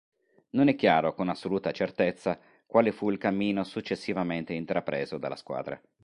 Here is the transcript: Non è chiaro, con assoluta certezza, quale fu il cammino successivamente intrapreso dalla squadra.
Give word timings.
Non 0.55 0.67
è 0.67 0.73
chiaro, 0.73 1.13
con 1.13 1.29
assoluta 1.29 1.69
certezza, 1.69 2.39
quale 2.65 2.91
fu 2.91 3.11
il 3.11 3.19
cammino 3.19 3.63
successivamente 3.63 4.51
intrapreso 4.51 5.19
dalla 5.19 5.35
squadra. 5.35 5.79